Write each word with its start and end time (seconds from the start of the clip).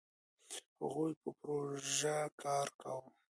هغوی 0.81 1.13
په 1.21 1.29
پروژه 1.41 2.17
کار 2.41 2.67
کاوه. 2.81 3.07